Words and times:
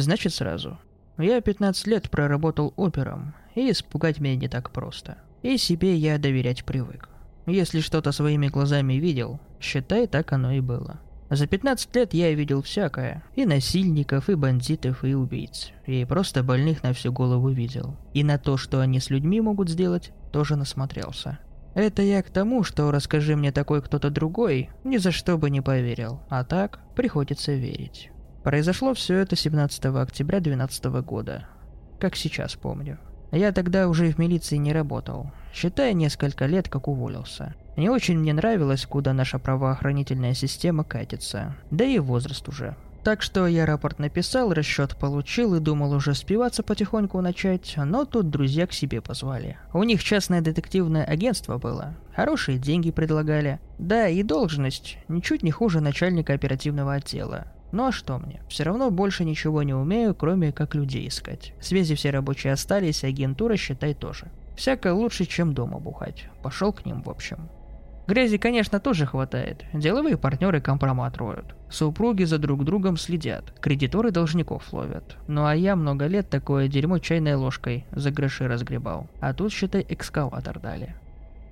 Значит, 0.00 0.34
сразу. 0.34 0.78
Я 1.18 1.40
15 1.40 1.86
лет 1.86 2.10
проработал 2.10 2.72
опером, 2.76 3.34
и 3.54 3.70
испугать 3.70 4.20
меня 4.20 4.36
не 4.36 4.48
так 4.48 4.70
просто. 4.70 5.18
И 5.42 5.56
себе 5.56 5.96
я 5.96 6.18
доверять 6.18 6.64
привык. 6.64 7.08
Если 7.46 7.80
что-то 7.80 8.12
своими 8.12 8.48
глазами 8.48 8.94
видел, 8.94 9.40
считай, 9.60 10.06
так 10.06 10.32
оно 10.32 10.52
и 10.52 10.60
было. 10.60 11.00
За 11.30 11.46
15 11.46 11.94
лет 11.96 12.14
я 12.14 12.32
видел 12.32 12.62
всякое. 12.62 13.22
И 13.34 13.44
насильников, 13.44 14.30
и 14.30 14.34
бандитов, 14.34 15.04
и 15.04 15.14
убийц. 15.14 15.72
И 15.86 16.04
просто 16.04 16.42
больных 16.42 16.82
на 16.82 16.92
всю 16.92 17.12
голову 17.12 17.50
видел. 17.50 17.96
И 18.14 18.24
на 18.24 18.38
то, 18.38 18.56
что 18.56 18.80
они 18.80 19.00
с 19.00 19.10
людьми 19.10 19.40
могут 19.40 19.68
сделать, 19.68 20.12
тоже 20.32 20.56
насмотрелся. 20.56 21.38
Это 21.74 22.02
я 22.02 22.22
к 22.22 22.30
тому, 22.30 22.64
что 22.64 22.90
расскажи 22.90 23.36
мне 23.36 23.52
такой 23.52 23.82
кто-то 23.82 24.10
другой, 24.10 24.70
ни 24.84 24.96
за 24.96 25.12
что 25.12 25.36
бы 25.36 25.50
не 25.50 25.60
поверил. 25.60 26.20
А 26.28 26.44
так, 26.44 26.80
приходится 26.94 27.52
верить. 27.52 28.10
Произошло 28.48 28.94
все 28.94 29.16
это 29.16 29.36
17 29.36 29.84
октября 29.84 30.40
2012 30.40 30.84
года. 31.04 31.46
Как 32.00 32.16
сейчас 32.16 32.54
помню. 32.54 32.98
Я 33.30 33.52
тогда 33.52 33.88
уже 33.88 34.10
в 34.10 34.16
милиции 34.16 34.56
не 34.56 34.72
работал, 34.72 35.30
считая 35.52 35.92
несколько 35.92 36.46
лет, 36.46 36.66
как 36.66 36.88
уволился. 36.88 37.54
Не 37.76 37.90
очень 37.90 38.18
мне 38.18 38.32
нравилось, 38.32 38.86
куда 38.86 39.12
наша 39.12 39.38
правоохранительная 39.38 40.32
система 40.32 40.82
катится, 40.82 41.56
да 41.70 41.84
и 41.84 41.98
возраст 41.98 42.48
уже. 42.48 42.74
Так 43.04 43.20
что 43.20 43.46
я 43.46 43.66
рапорт 43.66 43.98
написал, 43.98 44.54
расчет 44.54 44.96
получил 44.96 45.54
и 45.54 45.60
думал 45.60 45.92
уже 45.92 46.14
спиваться 46.14 46.62
потихоньку 46.62 47.20
начать, 47.20 47.74
но 47.76 48.06
тут 48.06 48.30
друзья 48.30 48.66
к 48.66 48.72
себе 48.72 49.02
позвали. 49.02 49.58
У 49.74 49.82
них 49.82 50.02
частное 50.02 50.40
детективное 50.40 51.04
агентство 51.04 51.58
было, 51.58 51.96
хорошие 52.16 52.56
деньги 52.56 52.92
предлагали. 52.92 53.60
Да, 53.78 54.08
и 54.08 54.22
должность, 54.22 54.96
ничуть 55.08 55.42
не 55.42 55.50
хуже 55.50 55.82
начальника 55.82 56.32
оперативного 56.32 56.94
отдела. 56.94 57.52
Ну 57.70 57.86
а 57.86 57.92
что 57.92 58.18
мне? 58.18 58.40
Все 58.48 58.64
равно 58.64 58.90
больше 58.90 59.24
ничего 59.24 59.62
не 59.62 59.74
умею, 59.74 60.14
кроме 60.14 60.52
как 60.52 60.74
людей 60.74 61.08
искать. 61.08 61.52
Связи 61.60 61.94
все 61.94 62.10
рабочие 62.10 62.52
остались, 62.52 63.04
агентура, 63.04 63.56
считай, 63.56 63.94
тоже. 63.94 64.28
Всяко 64.56 64.92
лучше, 64.94 65.24
чем 65.24 65.52
дома 65.52 65.78
бухать. 65.78 66.26
Пошел 66.42 66.72
к 66.72 66.84
ним, 66.84 67.02
в 67.02 67.10
общем. 67.10 67.48
Грязи, 68.08 68.38
конечно, 68.38 68.80
тоже 68.80 69.04
хватает. 69.04 69.66
Деловые 69.74 70.16
партнеры 70.16 70.62
компромат 70.62 71.18
роют. 71.18 71.54
Супруги 71.68 72.24
за 72.24 72.38
друг 72.38 72.64
другом 72.64 72.96
следят. 72.96 73.52
Кредиторы 73.60 74.10
должников 74.10 74.72
ловят. 74.72 75.18
Ну 75.26 75.44
а 75.44 75.54
я 75.54 75.76
много 75.76 76.06
лет 76.06 76.30
такое 76.30 76.68
дерьмо 76.68 77.00
чайной 77.00 77.34
ложкой 77.34 77.84
за 77.92 78.10
гроши 78.10 78.48
разгребал. 78.48 79.08
А 79.20 79.34
тут, 79.34 79.52
считай, 79.52 79.84
экскаватор 79.86 80.58
дали. 80.58 80.94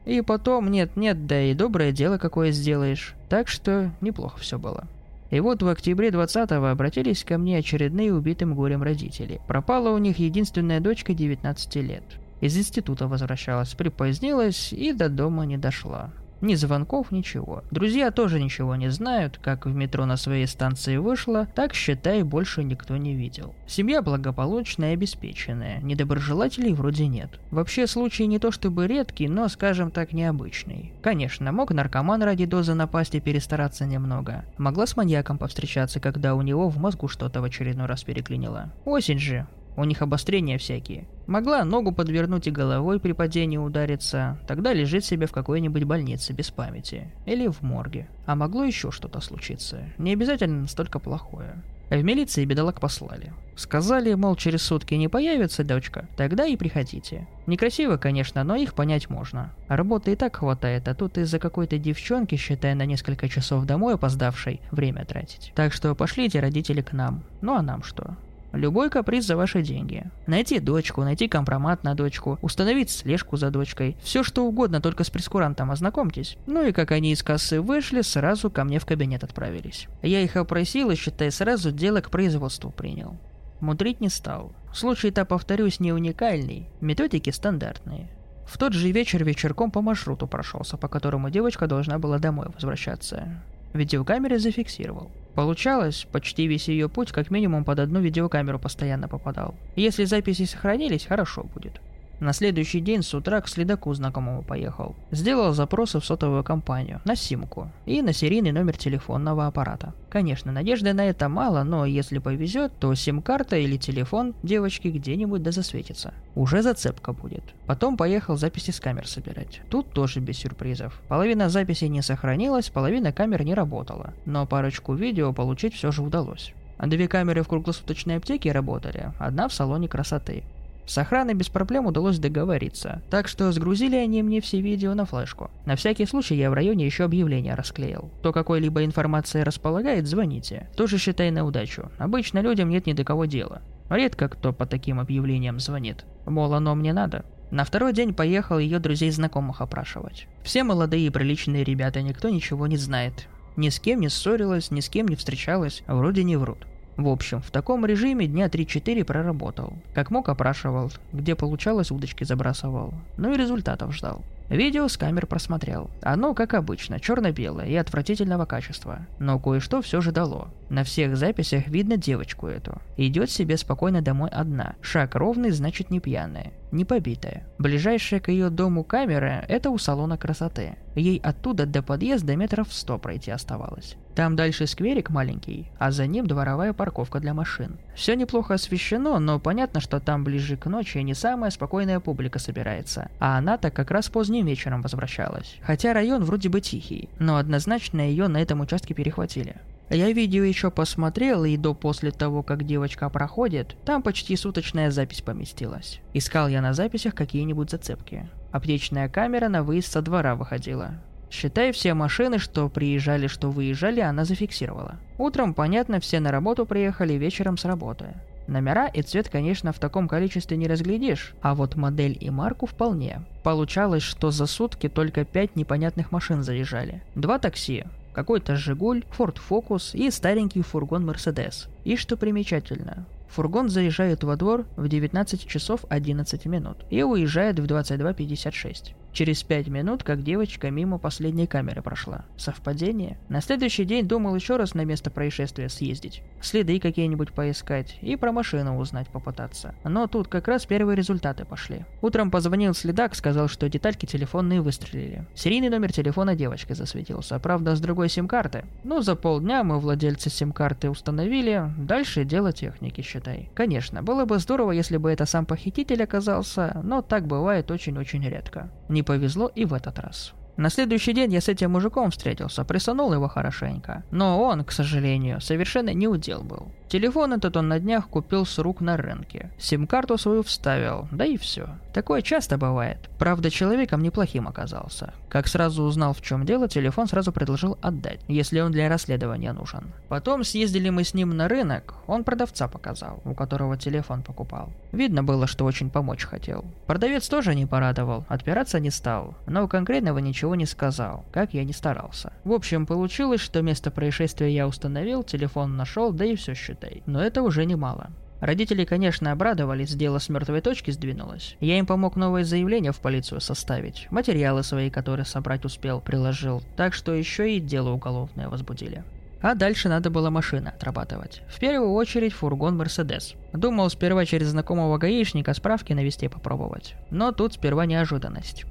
И 0.06 0.22
потом, 0.22 0.70
нет-нет, 0.70 1.27
да 1.27 1.42
и 1.42 1.53
доброе 1.53 1.92
дело 1.92 2.17
какое 2.17 2.53
сделаешь. 2.53 3.14
Так 3.28 3.48
что 3.48 3.91
неплохо 4.00 4.39
все 4.39 4.59
было. 4.59 4.84
И 5.30 5.41
вот 5.41 5.62
в 5.62 5.69
октябре 5.69 6.08
20-го 6.08 6.66
обратились 6.66 7.24
ко 7.24 7.38
мне 7.38 7.58
очередные 7.58 8.14
убитым 8.14 8.55
горем 8.55 8.82
родители. 8.82 9.41
Пропала 9.46 9.91
у 9.91 9.98
них 9.98 10.19
единственная 10.19 10.80
дочка 10.80 11.14
19 11.14 11.77
лет. 11.77 12.05
Из 12.41 12.56
института 12.56 13.08
возвращалась, 13.08 13.74
припозднилась 13.74 14.72
и 14.72 14.92
до 14.92 15.08
дома 15.08 15.47
не 15.47 15.56
дошла. 15.56 16.12
Ни 16.41 16.55
звонков, 16.55 17.12
ничего. 17.12 17.65
Друзья 17.70 18.11
тоже 18.11 18.41
ничего 18.41 18.77
не 18.77 18.91
знают, 18.91 19.39
как 19.39 19.67
в 19.67 19.75
метро 19.75 20.05
на 20.05 20.17
своей 20.17 20.47
станции 20.47 20.98
вышла, 20.98 21.47
так, 21.55 21.75
считай, 21.75 22.23
больше 22.23 22.62
никто 22.62 22.97
не 22.97 23.15
видел. 23.15 23.55
Семья 23.67 24.03
благополучная 24.03 24.91
и 24.91 24.95
обеспеченная, 24.95 25.81
недоброжелателей 25.81 26.75
вроде 26.75 27.06
нет. 27.06 27.41
Вообще 27.51 27.87
случай 27.87 28.27
не 28.27 28.39
то 28.39 28.51
чтобы 28.51 28.87
редкий, 28.87 29.28
но, 29.28 29.48
скажем 29.48 29.91
так, 29.91 30.12
необычный. 30.12 30.93
Конечно, 31.03 31.53
мог 31.53 31.73
наркоман 31.73 32.23
ради 32.23 32.45
дозы 32.45 32.75
напасть 32.75 33.15
и 33.15 33.21
перестараться 33.21 33.87
немного. 33.87 34.45
Могла 34.59 34.87
с 34.87 34.97
маньяком 34.97 35.39
повстречаться, 35.39 36.00
когда 36.00 36.34
у 36.34 36.43
него 36.43 36.69
в 36.69 36.78
мозгу 36.78 37.09
что-то 37.09 37.41
в 37.41 37.45
очередной 37.45 37.87
раз 37.87 38.05
переклинило. 38.05 38.73
Осень 38.84 39.19
же, 39.19 39.47
у 39.76 39.84
них 39.84 40.03
обострения 40.03 40.59
всякие. 40.59 41.06
Могла 41.26 41.64
ногу 41.64 41.92
подвернуть 41.92 42.47
и 42.47 42.50
головой 42.50 43.00
при 43.00 43.12
падении 43.12 43.59
удариться, 43.59 44.38
тогда 44.47 44.72
лежит 44.72 45.04
себе 45.04 45.26
в 45.26 45.32
какой-нибудь 45.32 45.84
больнице 45.84 46.32
без 46.32 46.50
памяти. 46.50 47.10
Или 47.26 47.48
в 47.48 47.62
морге. 47.62 48.09
А 48.26 48.34
могло 48.34 48.65
еще 48.65 48.91
что-то 48.91 49.20
случиться. 49.20 49.84
Не 49.98 50.12
обязательно 50.12 50.62
настолько 50.62 50.98
плохое. 50.98 51.62
В 51.91 52.03
милиции 52.03 52.44
бедолаг 52.44 52.81
послали. 52.81 53.32
Сказали, 53.54 54.12
мол, 54.15 54.34
через 54.34 54.62
сутки 54.62 54.94
не 54.94 55.09
появится 55.09 55.62
дочка, 55.62 56.09
тогда 56.16 56.44
и 56.44 56.56
приходите. 56.56 57.28
Некрасиво, 57.47 57.97
конечно, 57.97 58.42
но 58.42 58.56
их 58.56 58.75
понять 58.75 59.09
можно. 59.09 59.53
Работы 59.69 60.12
и 60.12 60.16
так 60.16 60.36
хватает, 60.36 60.88
а 60.88 60.94
тут 60.94 61.16
из-за 61.16 61.38
какой-то 61.38 61.78
девчонки, 61.78 62.34
считая 62.34 62.75
на 62.75 62.84
несколько 62.86 63.28
часов 63.28 63.65
домой 63.65 63.94
опоздавшей, 63.94 64.60
время 64.72 65.04
тратить. 65.04 65.53
Так 65.54 65.72
что 65.72 65.94
пошлите 65.94 66.41
родители 66.41 66.82
к 66.82 66.92
нам. 66.92 67.22
Ну 67.41 67.54
а 67.54 67.62
нам 67.62 67.82
что? 67.82 68.16
Любой 68.56 68.89
каприз 68.89 69.27
за 69.27 69.37
ваши 69.37 69.61
деньги. 69.61 70.05
Найти 70.27 70.61
дочку, 70.61 71.03
найти 71.03 71.28
компромат 71.28 71.84
на 71.84 71.94
дочку, 71.94 72.39
установить 72.41 72.89
слежку 72.91 73.37
за 73.37 73.50
дочкой. 73.50 73.97
Все 74.03 74.22
что 74.22 74.47
угодно, 74.47 74.81
только 74.81 75.05
с 75.05 75.11
прескурантом 75.11 75.71
ознакомьтесь. 75.71 76.39
Ну 76.47 76.66
и 76.66 76.72
как 76.72 76.91
они 76.91 77.12
из 77.12 77.22
кассы 77.22 77.61
вышли, 77.61 78.00
сразу 78.00 78.50
ко 78.50 78.65
мне 78.65 78.78
в 78.78 78.87
кабинет 78.87 79.25
отправились. 79.25 79.89
Я 80.03 80.22
их 80.22 80.37
опросил 80.37 80.91
и, 80.91 80.97
считай, 80.97 81.31
сразу 81.31 81.71
дело 81.71 82.00
к 82.00 82.11
производству 82.11 82.71
принял. 82.71 83.19
Мудрить 83.61 84.00
не 84.00 84.09
стал. 84.09 84.53
Случай-то, 84.72 85.27
повторюсь, 85.27 85.78
не 85.78 85.93
уникальный. 85.93 86.69
Методики 86.81 87.31
стандартные. 87.31 88.09
В 88.47 88.56
тот 88.56 88.72
же 88.72 88.91
вечер 88.91 89.22
вечерком 89.22 89.71
по 89.71 89.83
маршруту 89.83 90.27
прошелся, 90.27 90.78
по 90.78 90.89
которому 90.89 91.28
девочка 91.28 91.66
должна 91.66 91.99
была 91.99 92.19
домой 92.19 92.47
возвращаться. 92.55 93.28
Видеокамере 93.75 94.39
зафиксировал. 94.39 95.11
Получалось, 95.36 96.06
почти 96.10 96.47
весь 96.47 96.66
ее 96.66 96.88
путь 96.88 97.12
как 97.12 97.30
минимум 97.30 97.66
под 97.66 97.78
одну 97.78 98.00
видеокамеру 98.00 98.58
постоянно 98.58 99.06
попадал. 99.06 99.54
Если 99.76 100.04
записи 100.04 100.47
сохранились, 100.47 101.04
хорошо 101.04 101.44
будет. 101.54 101.78
На 102.19 102.32
следующий 102.32 102.81
день 102.81 103.03
с 103.03 103.12
утра 103.12 103.41
к 103.43 103.49
следаку 103.49 103.93
знакомому 103.93 104.43
поехал. 104.43 104.97
Сделал 105.10 105.53
запросы 105.53 106.00
в 106.00 106.04
сотовую 106.04 106.43
компанию, 106.43 107.03
на 107.04 107.15
симку 107.15 107.71
и 107.84 108.00
на 108.00 108.15
серийный 108.15 108.53
номер 108.53 108.78
телефонного 108.78 109.47
аппарата. 109.47 109.93
Конечно, 110.09 110.50
надежды 110.50 110.94
на 110.94 111.04
это 111.04 111.28
мало, 111.28 111.62
но 111.62 111.84
если 111.84 112.19
повезет, 112.19 112.72
то 112.78 112.94
сим-карта 112.94 113.56
или 113.56 113.77
телефон 113.77 114.34
девочки 114.43 114.88
где-нибудь 114.88 115.43
да 115.43 115.50
засветится. 115.50 116.15
Уже 116.34 116.62
зацепка 116.62 117.12
будет. 117.12 117.44
Потом 117.66 117.99
поехал 117.99 118.37
записи 118.37 118.71
с 118.71 118.81
камер 118.81 119.06
собирать. 119.06 119.60
Тут 119.69 119.91
тоже 119.91 120.21
без 120.21 120.38
сюрпризов. 120.38 121.00
Половина 121.09 121.50
записей 121.50 121.88
не 121.88 122.00
сохранилась, 122.00 122.71
половина 122.71 123.12
камер 123.12 123.44
не 123.44 123.53
работала. 123.53 124.15
Но 124.25 124.47
парочку 124.47 124.94
видео 124.94 125.34
получить 125.34 125.75
все 125.75 125.93
же 125.93 126.03
удалось. 126.03 126.54
Две 126.78 127.09
камеры 127.09 127.43
в 127.43 127.48
круглосуточной 127.48 128.16
аптеке 128.16 128.53
работали, 128.53 129.12
одна 129.19 129.48
в 129.48 129.53
салоне 129.54 129.88
красоты. 129.88 130.44
С 130.86 130.97
охраной 130.98 131.34
без 131.34 131.48
проблем 131.48 131.86
удалось 131.86 132.19
договориться, 132.19 133.02
так 133.10 133.26
что 133.26 133.50
сгрузили 133.50 133.97
они 133.97 134.22
мне 134.22 134.41
все 134.41 134.60
видео 134.60 134.94
на 134.94 135.04
флешку. 135.04 135.50
На 135.66 135.74
всякий 135.74 136.06
случай 136.06 136.36
я 136.36 136.48
в 136.48 136.54
районе 136.54 136.86
еще 136.86 137.04
объявление 137.04 137.54
расклеил. 137.54 138.10
Кто 138.20 138.32
какой-либо 138.32 138.84
информацией 138.84 139.42
располагает, 139.42 140.06
звоните. 140.06 140.69
Тоже 140.76 140.98
считай 140.98 141.32
на 141.32 141.44
удачу. 141.44 141.91
Обычно 141.98 142.38
людям 142.38 142.69
нет 142.69 142.86
ни 142.86 142.92
до 142.92 143.02
кого 143.02 143.24
дела. 143.24 143.62
Редко 143.91 144.28
кто 144.28 144.52
по 144.52 144.64
таким 144.64 145.00
объявлениям 145.00 145.58
звонит. 145.58 146.04
Мол, 146.24 146.54
оно 146.54 146.74
мне 146.76 146.92
надо. 146.92 147.24
На 147.50 147.64
второй 147.64 147.92
день 147.92 148.14
поехал 148.14 148.58
ее 148.58 148.78
друзей-знакомых 148.78 149.60
опрашивать. 149.60 150.26
Все 150.42 150.64
молодые 150.64 151.06
и 151.06 151.10
приличные 151.10 151.64
ребята, 151.64 152.03
никто 152.03 152.28
ничего 152.28 152.66
не 152.66 152.76
знает. 152.76 153.28
Ни 153.56 153.70
с 153.70 153.80
кем 153.80 154.00
не 154.00 154.08
ссорилась, 154.08 154.70
ни 154.70 154.80
с 154.80 154.88
кем 154.88 155.08
не 155.08 155.16
встречалась, 155.16 155.82
вроде 155.86 156.24
не 156.24 156.36
врут. 156.36 156.66
В 156.97 157.09
общем, 157.09 157.43
в 157.43 157.51
таком 157.51 157.84
режиме 157.84 158.27
дня 158.27 158.47
3-4 158.47 159.05
проработал. 159.05 159.75
Как 159.95 160.11
мог 160.11 160.31
опрашивал, 160.31 160.91
где 161.12 161.34
получалось 161.34 161.91
удочки 161.91 162.25
забрасывал. 162.25 162.95
Ну 163.19 163.34
и 163.34 163.37
результатов 163.37 163.95
ждал. 163.95 164.23
Видео 164.49 164.87
с 164.87 164.97
камер 164.97 165.27
просмотрел. 165.27 165.91
Оно, 166.03 166.33
как 166.33 166.55
обычно, 166.55 167.01
черно-белое 167.01 167.66
и 167.66 167.75
отвратительного 167.75 168.47
качества. 168.47 169.07
Но 169.19 169.41
кое-что 169.41 169.83
все 169.83 170.01
же 170.01 170.13
дало. 170.13 170.48
На 170.69 170.84
всех 170.84 171.16
записях 171.16 171.69
видно 171.69 171.97
девочку 171.97 172.47
эту. 172.47 172.81
Идет 172.97 173.31
себе 173.31 173.57
спокойно 173.57 174.03
домой 174.03 174.31
одна. 174.31 174.75
Шаг 174.81 175.15
ровный, 175.15 175.51
значит 175.51 175.91
не 175.91 176.01
пьяная. 176.01 176.53
Не 176.72 176.84
побитая. 176.84 177.47
Ближайшая 177.59 178.21
к 178.21 178.28
ее 178.28 178.51
дому 178.51 178.84
камера– 178.84 179.45
это 179.48 179.71
у 179.71 179.78
салона 179.78 180.16
красоты. 180.16 180.77
Ей 180.95 181.19
оттуда 181.22 181.66
до 181.66 181.83
подъезда 181.83 182.37
метров 182.37 182.72
сто 182.72 182.99
пройти 182.99 183.31
оставалось. 183.31 183.97
Там 184.16 184.34
дальше 184.34 184.66
скверик 184.66 185.10
маленький, 185.10 185.71
а 185.78 185.91
за 185.91 186.07
ним 186.07 186.27
дворовая 186.27 186.72
парковка 186.72 187.21
для 187.21 187.34
машин. 187.34 187.78
Все 187.95 188.16
неплохо 188.16 188.54
освещено, 188.54 189.19
но 189.19 189.39
понятно, 189.39 189.81
что 189.81 190.01
там 190.01 190.25
ближе 190.25 190.57
к 190.57 190.66
ночи 190.66 190.99
не 190.99 191.13
самая 191.13 191.51
спокойная 191.51 192.01
публика 192.01 192.39
собирается. 192.39 193.10
А 193.21 193.37
она-то 193.37 193.71
как 193.71 193.91
раз 193.91 194.09
поздним 194.36 194.47
вечером 194.47 194.83
возвращалась. 194.83 195.56
Хотя 195.62 195.94
район 195.94 196.24
вроде 196.24 196.48
бы 196.48 196.60
тихий, 196.60 197.09
но 197.18 197.36
однозначно 197.36 198.00
ее 198.00 198.28
на 198.28 198.42
этом 198.42 198.60
участке 198.60 198.94
перехватили. 198.94 199.56
Я 199.88 200.12
видео 200.12 200.42
еще 200.42 200.71
посмотрел, 200.71 201.44
и 201.44 201.56
до 201.56 201.72
после 201.72 202.10
того, 202.10 202.42
как 202.42 202.65
девочка 202.65 203.09
проходит, 203.09 203.77
там 203.84 204.03
почти 204.03 204.36
суточная 204.36 204.91
запись 204.91 205.22
поместилась. 205.22 206.00
Искал 206.12 206.48
я 206.48 206.60
на 206.60 206.74
записях 206.74 207.15
какие-нибудь 207.15 207.71
зацепки. 207.71 208.28
Аптечная 208.53 209.09
камера 209.09 209.48
на 209.48 209.62
выезд 209.62 209.92
со 209.92 210.03
двора 210.03 210.34
выходила. 210.34 210.91
Считай, 211.30 211.72
все 211.72 211.94
машины, 211.94 212.39
что 212.39 212.68
приезжали, 212.68 213.28
что 213.28 213.50
выезжали, 213.50 214.00
она 214.00 214.24
зафиксировала. 214.24 214.97
Утром, 215.18 215.54
понятно, 215.54 215.98
все 216.00 216.21
на 216.21 216.30
работу 216.30 216.66
приехали, 216.66 217.15
вечером 217.15 217.56
с 217.56 217.65
работы. 217.65 218.15
Номера 218.47 218.87
и 218.87 219.03
цвет, 219.03 219.28
конечно, 219.28 219.72
в 219.72 219.78
таком 219.78 220.09
количестве 220.09 220.57
не 220.57 220.69
разглядишь, 220.69 221.34
а 221.43 221.54
вот 221.54 221.75
модель 221.75 222.16
и 222.21 222.31
марку 222.31 222.66
вполне. 222.66 223.22
Получалось, 223.43 224.03
что 224.03 224.31
за 224.31 224.47
сутки 224.47 224.89
только 224.89 225.25
пять 225.25 225.57
непонятных 225.57 226.13
машин 226.13 226.43
заезжали. 226.43 227.03
Два 227.15 227.39
такси, 227.39 227.84
какой-то 228.16 228.57
«Жигуль», 228.57 229.04
«Форд 229.10 229.39
Фокус» 229.39 229.95
и 229.95 230.10
старенький 230.10 230.63
фургон 230.63 231.04
«Мерседес». 231.04 231.69
И 231.84 231.97
что 231.97 232.16
примечательно, 232.16 233.04
фургон 233.28 233.69
заезжает 233.69 234.25
во 234.25 234.37
двор 234.37 234.65
в 234.77 234.89
19 234.89 235.47
часов 235.47 235.84
11 235.91 236.47
минут 236.47 236.78
и 236.89 237.03
уезжает 237.03 237.59
в 237.59 237.65
22.56. 237.66 238.95
Через 239.16 239.42
пять 239.42 239.68
минут, 239.68 240.03
как 240.03 240.22
девочка 240.22 240.71
мимо 240.71 240.98
последней 240.98 241.47
камеры 241.47 241.80
прошла. 241.80 242.27
Совпадение? 242.36 243.16
На 243.30 243.41
следующий 243.41 243.86
день 243.86 244.07
думал 244.07 244.34
еще 244.34 244.57
раз 244.57 244.74
на 244.74 244.84
место 244.84 245.10
происшествия 245.10 245.71
съездить. 245.71 246.22
Следы 246.42 246.78
какие-нибудь 246.78 247.33
поискать 247.33 247.97
и 248.03 248.15
про 248.16 248.30
машину 248.30 248.78
узнать 248.78 249.09
попытаться. 249.09 249.74
Но 249.84 250.07
тут 250.07 250.28
как 250.28 250.48
раз 250.48 250.66
первые 250.66 250.97
результаты 250.97 251.47
пошли. 251.47 251.86
Утром 252.03 252.30
позвонил 252.30 252.74
следак, 252.74 253.15
сказал, 253.15 253.48
что 253.48 253.71
детальки 253.71 254.04
телефонные 254.04 254.60
выстрелили. 254.60 255.24
Серийный 255.34 255.71
номер 255.71 255.95
телефона 255.95 256.35
девочки 256.35 256.75
засветился, 256.75 257.38
правда 257.38 257.75
с 257.75 257.80
другой 257.80 258.11
сим-карты. 258.11 258.66
Ну, 258.85 259.00
за 259.00 259.16
полдня 259.16 259.64
мы 259.64 259.80
владельца 259.80 260.28
сим-карты 260.28 260.90
установили, 260.90 261.73
дальше 261.78 262.26
дело 262.26 262.52
техники, 262.52 263.00
считай. 263.00 263.49
Конечно, 263.54 264.02
было 264.02 264.26
бы 264.26 264.38
здорово, 264.38 264.73
если 264.73 264.99
бы 264.99 265.11
это 265.11 265.25
сам 265.25 265.47
похититель 265.47 266.02
оказался, 266.02 266.83
но 266.85 267.00
так 267.00 267.26
бывает 267.26 267.71
очень-очень 267.71 268.23
редко. 268.28 268.71
Не 268.90 269.05
повезло 269.06 269.50
и 269.54 269.64
в 269.64 269.73
этот 269.73 269.99
раз. 269.99 270.35
На 270.56 270.70
следующий 270.70 271.12
день 271.12 271.32
я 271.32 271.40
с 271.40 271.49
этим 271.49 271.73
мужиком 271.73 272.11
встретился, 272.11 272.64
присанул 272.64 273.12
его 273.12 273.28
хорошенько. 273.28 274.04
Но 274.11 274.42
он, 274.42 274.64
к 274.64 274.73
сожалению, 274.73 275.40
совершенно 275.40 275.92
не 275.94 276.08
удел 276.08 276.42
был. 276.42 276.73
Телефон 276.88 277.33
этот 277.33 277.56
он 277.56 277.66
на 277.66 277.80
днях 277.80 278.09
купил 278.09 278.47
с 278.47 278.59
рук 278.61 278.80
на 278.80 278.97
рынке. 278.97 279.50
Сим-карту 279.59 280.16
свою 280.18 280.44
вставил, 280.44 281.09
да 281.11 281.25
и 281.25 281.37
все. 281.37 281.68
Такое 281.92 282.23
часто 282.23 282.59
бывает. 282.59 282.99
Правда, 283.18 283.50
человеком 283.50 284.02
неплохим 284.02 284.47
оказался. 284.47 285.12
Как 285.28 285.49
сразу 285.49 285.83
узнал, 285.83 286.12
в 286.12 286.23
чем 286.23 286.47
дело, 286.47 286.68
телефон 286.68 287.09
сразу 287.09 287.33
предложил 287.33 287.76
отдать, 287.83 288.21
если 288.28 288.61
он 288.61 288.71
для 288.71 288.88
расследования 288.88 289.52
нужен. 289.52 289.90
Потом 290.09 290.44
съездили 290.44 290.90
мы 290.90 291.02
с 291.02 291.12
ним 291.12 291.30
на 291.30 291.49
рынок, 291.49 291.94
он 292.06 292.23
продавца 292.23 292.68
показал, 292.68 293.21
у 293.25 293.35
которого 293.35 293.76
телефон 293.76 294.23
покупал. 294.23 294.71
Видно 294.92 295.25
было, 295.25 295.49
что 295.49 295.64
очень 295.64 295.90
помочь 295.90 296.25
хотел. 296.25 296.64
Продавец 296.87 297.28
тоже 297.28 297.54
не 297.56 297.66
порадовал, 297.66 298.25
отпираться 298.28 298.78
не 298.78 298.90
стал, 298.90 299.35
но 299.47 299.66
конкретного 299.66 300.18
ничего 300.18 300.54
не 300.54 300.66
сказал, 300.66 301.25
как 301.32 301.52
я 301.52 301.64
не 301.64 301.73
старался. 301.73 302.32
В 302.44 302.52
общем, 302.52 302.87
получилось, 302.87 303.40
что 303.40 303.62
место 303.62 303.90
происшествия 303.90 304.54
я 304.54 304.68
установил, 304.68 305.25
телефон 305.25 305.76
нашел, 305.76 306.12
да 306.12 306.25
и 306.25 306.37
все 306.37 306.54
считал 306.54 306.76
считай. 306.87 307.02
Но 307.06 307.23
это 307.23 307.42
уже 307.42 307.64
немало. 307.64 308.11
Родители, 308.40 308.85
конечно, 308.85 309.33
обрадовались, 309.33 309.94
дело 309.94 310.18
с 310.18 310.28
мертвой 310.28 310.61
точки 310.61 310.90
сдвинулось. 310.90 311.56
Я 311.61 311.78
им 311.78 311.87
помог 311.87 312.16
новое 312.16 312.44
заявление 312.44 312.92
в 312.92 313.00
полицию 313.00 313.40
составить, 313.40 314.09
материалы 314.11 314.62
свои, 314.62 314.90
которые 314.90 315.25
собрать 315.25 315.64
успел, 315.64 316.02
приложил, 316.02 316.62
так 316.76 316.92
что 316.92 317.14
еще 317.14 317.56
и 317.56 317.61
дело 317.61 317.90
уголовное 317.90 318.49
возбудили. 318.49 319.04
А 319.40 319.54
дальше 319.54 319.88
надо 319.88 320.11
было 320.11 320.28
машины 320.28 320.68
отрабатывать. 320.68 321.42
В 321.49 321.59
первую 321.61 321.92
очередь 321.92 322.33
фургон 322.33 322.76
Мерседес. 322.76 323.35
Думал 323.52 323.88
сперва 323.90 324.25
через 324.26 324.49
знакомого 324.49 324.99
гаишника 324.99 325.54
справки 325.54 325.92
навести 325.92 326.28
попробовать. 326.28 326.94
Но 327.11 327.32
тут 327.32 327.54
сперва 327.54 327.87
неожиданность. 327.87 328.64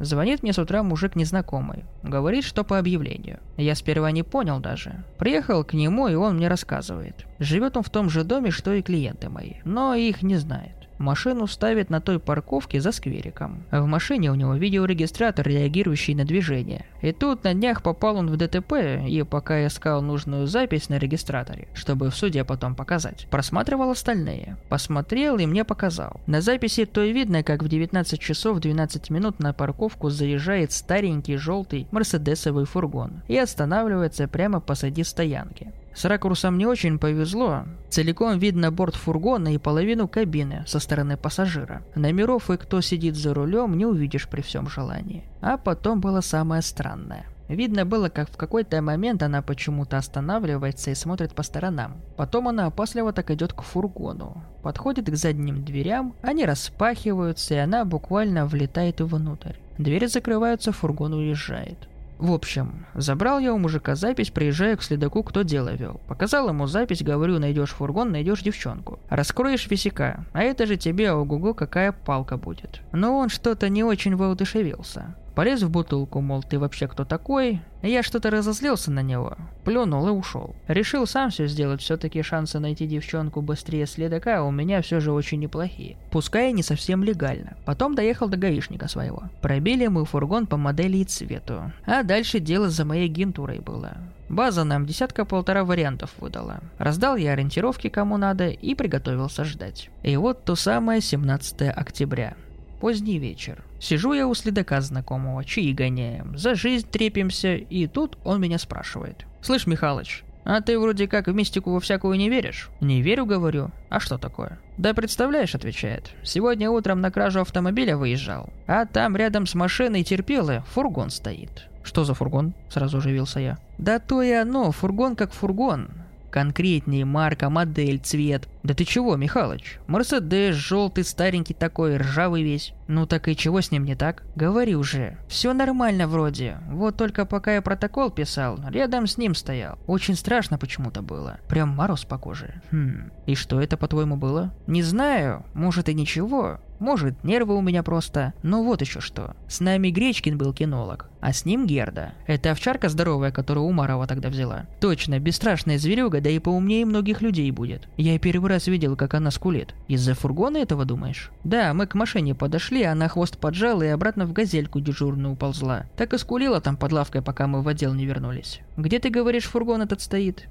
Звонит 0.00 0.42
мне 0.42 0.54
с 0.54 0.58
утра 0.58 0.82
мужик 0.82 1.14
незнакомый. 1.14 1.84
Говорит, 2.02 2.44
что 2.44 2.64
по 2.64 2.78
объявлению. 2.78 3.38
Я 3.58 3.74
сперва 3.74 4.10
не 4.10 4.22
понял 4.22 4.58
даже. 4.58 5.04
Приехал 5.18 5.62
к 5.62 5.74
нему, 5.74 6.08
и 6.08 6.14
он 6.14 6.36
мне 6.36 6.48
рассказывает. 6.48 7.26
Живет 7.38 7.76
он 7.76 7.82
в 7.82 7.90
том 7.90 8.08
же 8.08 8.24
доме, 8.24 8.50
что 8.50 8.72
и 8.72 8.80
клиенты 8.80 9.28
мои, 9.28 9.56
но 9.64 9.94
их 9.94 10.22
не 10.22 10.36
знает. 10.36 10.79
Машину 11.00 11.46
ставит 11.46 11.88
на 11.88 12.02
той 12.02 12.20
парковке 12.20 12.78
за 12.78 12.92
сквериком. 12.92 13.62
В 13.70 13.86
машине 13.86 14.30
у 14.30 14.34
него 14.34 14.52
видеорегистратор, 14.52 15.48
реагирующий 15.48 16.14
на 16.14 16.26
движение. 16.26 16.84
И 17.00 17.12
тут 17.12 17.42
на 17.42 17.54
днях 17.54 17.82
попал 17.82 18.16
он 18.16 18.30
в 18.30 18.36
ДТП, 18.36 18.74
и 19.08 19.22
пока 19.22 19.66
искал 19.66 20.02
нужную 20.02 20.46
запись 20.46 20.90
на 20.90 20.98
регистраторе, 20.98 21.68
чтобы 21.72 22.10
в 22.10 22.14
суде 22.14 22.44
потом 22.44 22.74
показать, 22.74 23.26
просматривал 23.30 23.90
остальные. 23.90 24.58
Посмотрел 24.68 25.38
и 25.38 25.46
мне 25.46 25.64
показал. 25.64 26.20
На 26.26 26.42
записи 26.42 26.84
то 26.84 27.02
и 27.02 27.14
видно, 27.14 27.42
как 27.42 27.62
в 27.62 27.68
19 27.68 28.20
часов 28.20 28.58
12 28.60 29.08
минут 29.08 29.38
на 29.38 29.54
парковку 29.54 30.10
заезжает 30.10 30.70
старенький 30.70 31.36
желтый 31.36 31.88
мерседесовый 31.92 32.66
фургон 32.66 33.22
и 33.26 33.38
останавливается 33.38 34.28
прямо 34.28 34.60
посреди 34.60 35.04
стоянки. 35.04 35.72
С 35.94 36.04
ракурсом 36.04 36.56
не 36.56 36.66
очень 36.66 36.98
повезло. 36.98 37.64
Целиком 37.88 38.38
видно 38.38 38.70
борт 38.70 38.94
фургона 38.94 39.54
и 39.54 39.58
половину 39.58 40.08
кабины 40.08 40.64
со 40.66 40.78
стороны 40.78 41.16
пассажира. 41.16 41.82
Номеров 41.94 42.50
и 42.50 42.56
кто 42.56 42.80
сидит 42.80 43.16
за 43.16 43.34
рулем 43.34 43.76
не 43.76 43.86
увидишь 43.86 44.28
при 44.28 44.40
всем 44.40 44.68
желании. 44.68 45.24
А 45.40 45.56
потом 45.56 46.00
было 46.00 46.20
самое 46.20 46.62
странное. 46.62 47.26
Видно 47.50 47.84
было, 47.84 48.08
как 48.08 48.30
в 48.30 48.36
какой-то 48.36 48.80
момент 48.80 49.24
она 49.24 49.42
почему-то 49.42 49.98
останавливается 49.98 50.92
и 50.92 50.94
смотрит 50.94 51.34
по 51.34 51.42
сторонам. 51.42 51.96
Потом 52.16 52.46
она 52.46 52.66
опасливо 52.66 53.12
так 53.12 53.32
идет 53.32 53.52
к 53.52 53.62
фургону. 53.62 54.44
Подходит 54.62 55.10
к 55.10 55.16
задним 55.16 55.64
дверям, 55.64 56.14
они 56.22 56.44
распахиваются, 56.44 57.54
и 57.54 57.58
она 57.58 57.84
буквально 57.84 58.46
влетает 58.46 59.00
внутрь. 59.00 59.56
Двери 59.78 60.06
закрываются, 60.06 60.70
фургон 60.70 61.14
уезжает. 61.14 61.88
В 62.20 62.32
общем, 62.32 62.84
забрал 62.92 63.38
я 63.38 63.54
у 63.54 63.58
мужика 63.58 63.94
запись, 63.94 64.28
приезжая 64.28 64.76
к 64.76 64.82
следаку, 64.82 65.22
кто 65.22 65.40
дело 65.40 65.72
вел. 65.74 66.02
Показал 66.06 66.50
ему 66.50 66.66
запись, 66.66 67.02
говорю, 67.02 67.38
найдешь 67.38 67.70
фургон, 67.70 68.12
найдешь 68.12 68.42
девчонку. 68.42 68.98
Раскроешь 69.08 69.70
висяка, 69.70 70.26
а 70.34 70.42
это 70.42 70.66
же 70.66 70.76
тебе, 70.76 71.12
ого-го, 71.12 71.54
какая 71.54 71.92
палка 71.92 72.36
будет. 72.36 72.82
Но 72.92 73.16
он 73.16 73.30
что-то 73.30 73.70
не 73.70 73.82
очень 73.84 74.16
воодушевился. 74.16 75.14
Полез 75.34 75.62
в 75.62 75.70
бутылку, 75.70 76.20
мол, 76.20 76.42
ты 76.42 76.58
вообще 76.58 76.88
кто 76.88 77.04
такой? 77.04 77.60
Я 77.82 78.02
что-то 78.02 78.30
разозлился 78.30 78.90
на 78.90 79.00
него, 79.00 79.36
плюнул 79.64 80.06
и 80.08 80.10
ушел. 80.10 80.54
Решил 80.68 81.06
сам 81.06 81.30
все 81.30 81.46
сделать, 81.46 81.80
все-таки 81.80 82.22
шансы 82.22 82.58
найти 82.58 82.86
девчонку 82.86 83.40
быстрее 83.40 83.86
следака 83.86 84.42
у 84.44 84.50
меня 84.50 84.82
все 84.82 85.00
же 85.00 85.12
очень 85.12 85.40
неплохие. 85.40 85.96
Пускай 86.10 86.50
и 86.50 86.52
не 86.52 86.62
совсем 86.62 87.04
легально. 87.04 87.56
Потом 87.64 87.94
доехал 87.94 88.28
до 88.28 88.36
гаишника 88.36 88.88
своего. 88.88 89.22
Пробили 89.40 89.86
мы 89.86 90.04
фургон 90.04 90.46
по 90.46 90.56
модели 90.56 90.98
и 90.98 91.04
цвету. 91.04 91.72
А 91.86 92.02
дальше 92.02 92.40
дело 92.40 92.68
за 92.68 92.84
моей 92.84 93.06
агентурой 93.06 93.60
было. 93.60 93.96
База 94.28 94.62
нам 94.64 94.86
десятка-полтора 94.86 95.64
вариантов 95.64 96.10
выдала. 96.18 96.60
Раздал 96.78 97.16
я 97.16 97.32
ориентировки 97.32 97.88
кому 97.88 98.16
надо 98.16 98.48
и 98.48 98.74
приготовился 98.74 99.44
ждать. 99.44 99.90
И 100.02 100.16
вот 100.16 100.44
то 100.44 100.54
самое 100.54 101.00
17 101.00 101.62
октября. 101.62 102.34
Поздний 102.80 103.18
вечер. 103.18 103.62
Сижу 103.78 104.14
я 104.14 104.26
у 104.26 104.34
следака 104.34 104.80
знакомого, 104.80 105.44
чаи 105.44 105.72
гоняем, 105.72 106.38
за 106.38 106.54
жизнь 106.54 106.88
трепимся, 106.90 107.54
и 107.54 107.86
тут 107.86 108.16
он 108.24 108.40
меня 108.40 108.58
спрашивает. 108.58 109.26
«Слышь, 109.42 109.66
Михалыч, 109.66 110.24
а 110.44 110.62
ты 110.62 110.78
вроде 110.78 111.06
как 111.06 111.26
в 111.28 111.34
мистику 111.34 111.72
во 111.72 111.80
всякую 111.80 112.16
не 112.16 112.30
веришь?» 112.30 112.70
«Не 112.80 113.02
верю, 113.02 113.26
говорю. 113.26 113.70
А 113.90 114.00
что 114.00 114.16
такое?» 114.16 114.58
«Да 114.78 114.94
представляешь»,— 114.94 115.54
отвечает. 115.56 116.12
«Сегодня 116.22 116.70
утром 116.70 117.02
на 117.02 117.10
кражу 117.10 117.42
автомобиля 117.42 117.98
выезжал, 117.98 118.48
а 118.66 118.86
там 118.86 119.14
рядом 119.14 119.44
с 119.44 119.54
машиной 119.54 120.02
терпелы 120.02 120.64
фургон 120.72 121.10
стоит». 121.10 121.68
«Что 121.82 122.04
за 122.04 122.14
фургон?»— 122.14 122.54
сразу 122.70 122.98
оживился 122.98 123.40
я. 123.40 123.58
«Да 123.76 123.98
то 123.98 124.22
и 124.22 124.30
оно, 124.30 124.72
фургон 124.72 125.16
как 125.16 125.32
фургон. 125.32 125.99
Конкретнее 126.30 127.04
марка, 127.04 127.50
модель, 127.50 127.98
цвет. 127.98 128.48
Да 128.62 128.74
ты 128.74 128.84
чего, 128.84 129.16
Михалыч? 129.16 129.78
Мерседес, 129.86 130.54
желтый, 130.54 131.04
старенький 131.04 131.54
такой, 131.54 131.96
ржавый 131.96 132.42
весь. 132.42 132.72
Ну 132.86 133.06
так 133.06 133.28
и 133.28 133.36
чего 133.36 133.60
с 133.60 133.70
ним 133.70 133.84
не 133.84 133.94
так? 133.94 134.22
Говори 134.36 134.76
уже. 134.76 135.16
Все 135.28 135.52
нормально 135.52 136.06
вроде. 136.06 136.58
Вот 136.70 136.96
только 136.96 137.26
пока 137.26 137.54
я 137.54 137.62
протокол 137.62 138.10
писал, 138.10 138.58
рядом 138.68 139.06
с 139.06 139.18
ним 139.18 139.34
стоял. 139.34 139.78
Очень 139.86 140.16
страшно 140.16 140.58
почему-то 140.58 141.02
было. 141.02 141.38
Прям 141.48 141.70
мороз 141.70 142.04
по 142.04 142.18
коже. 142.18 142.62
Хм. 142.70 143.10
И 143.26 143.34
что 143.34 143.60
это, 143.60 143.76
по-твоему, 143.76 144.16
было? 144.16 144.54
Не 144.66 144.82
знаю. 144.82 145.44
Может 145.54 145.88
и 145.88 145.94
ничего. 145.94 146.60
Может, 146.80 147.22
нервы 147.22 147.56
у 147.56 147.60
меня 147.60 147.82
просто. 147.82 148.32
Но 148.42 148.64
вот 148.64 148.80
еще 148.80 149.00
что. 149.00 149.36
С 149.48 149.60
нами 149.60 149.90
Гречкин 149.90 150.38
был 150.38 150.54
кинолог, 150.54 151.10
а 151.20 151.34
с 151.34 151.44
ним 151.44 151.66
Герда. 151.66 152.14
Это 152.26 152.50
овчарка 152.50 152.88
здоровая, 152.88 153.30
которую 153.30 153.66
Умарова 153.66 154.06
тогда 154.06 154.30
взяла. 154.30 154.64
Точно, 154.80 155.18
бесстрашная 155.18 155.78
зверюга, 155.78 156.22
да 156.22 156.30
и 156.30 156.38
поумнее 156.38 156.86
многих 156.86 157.20
людей 157.20 157.50
будет. 157.50 157.86
Я 157.98 158.18
первый 158.18 158.48
раз 158.48 158.66
видел, 158.66 158.96
как 158.96 159.12
она 159.12 159.30
скулит. 159.30 159.74
Из-за 159.88 160.14
фургона 160.14 160.56
этого 160.56 160.86
думаешь? 160.86 161.30
Да, 161.44 161.74
мы 161.74 161.86
к 161.86 161.94
машине 161.94 162.34
подошли, 162.34 162.82
она 162.82 163.08
хвост 163.08 163.36
поджала 163.36 163.82
и 163.82 163.88
обратно 163.88 164.24
в 164.24 164.32
газельку 164.32 164.80
дежурную 164.80 165.34
уползла. 165.34 165.84
Так 165.96 166.14
и 166.14 166.18
скулила 166.18 166.62
там 166.62 166.78
под 166.78 166.92
лавкой, 166.92 167.20
пока 167.20 167.46
мы 167.46 167.60
в 167.60 167.68
отдел 167.68 167.92
не 167.92 168.06
вернулись. 168.06 168.60
Где 168.78 168.98
ты 168.98 169.10
говоришь, 169.10 169.44
фургон 169.44 169.82
этот 169.82 170.00
стоит? 170.00 170.48